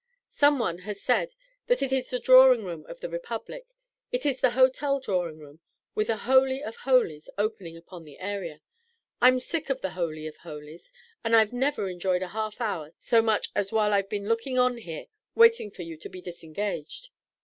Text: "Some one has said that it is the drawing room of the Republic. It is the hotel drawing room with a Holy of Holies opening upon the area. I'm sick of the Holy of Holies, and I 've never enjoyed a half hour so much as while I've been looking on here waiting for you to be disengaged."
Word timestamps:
"Some 0.31 0.57
one 0.57 0.79
has 0.79 0.99
said 0.99 1.35
that 1.67 1.83
it 1.83 1.93
is 1.93 2.09
the 2.09 2.17
drawing 2.17 2.65
room 2.65 2.87
of 2.87 3.01
the 3.01 3.07
Republic. 3.07 3.67
It 4.11 4.25
is 4.25 4.41
the 4.41 4.49
hotel 4.57 4.99
drawing 4.99 5.37
room 5.37 5.59
with 5.93 6.09
a 6.09 6.17
Holy 6.25 6.63
of 6.63 6.75
Holies 6.75 7.29
opening 7.37 7.77
upon 7.77 8.03
the 8.03 8.17
area. 8.17 8.61
I'm 9.21 9.37
sick 9.39 9.69
of 9.69 9.81
the 9.81 9.91
Holy 9.91 10.25
of 10.25 10.37
Holies, 10.37 10.91
and 11.23 11.35
I 11.35 11.45
've 11.45 11.53
never 11.53 11.87
enjoyed 11.87 12.23
a 12.23 12.29
half 12.29 12.59
hour 12.59 12.93
so 12.97 13.21
much 13.21 13.49
as 13.53 13.71
while 13.71 13.93
I've 13.93 14.09
been 14.09 14.27
looking 14.27 14.57
on 14.57 14.77
here 14.79 15.05
waiting 15.35 15.69
for 15.69 15.83
you 15.83 15.95
to 15.97 16.09
be 16.09 16.19
disengaged." 16.19 17.11